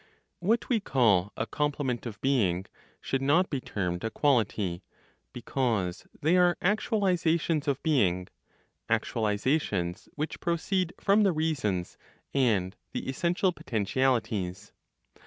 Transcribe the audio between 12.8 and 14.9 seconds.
the essential potentialities.